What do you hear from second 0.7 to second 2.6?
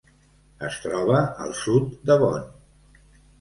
troba al sud de Bonn.